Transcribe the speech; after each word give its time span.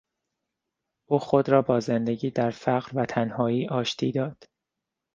او 1.05 1.19
خود 1.19 1.49
را 1.49 1.61
با 1.61 1.79
زندگی 1.79 2.31
در 2.31 2.51
فقر 2.51 2.89
و 2.95 3.05
تنهایی 3.05 3.67
آشتی 3.67 4.11
داد. 4.11 4.43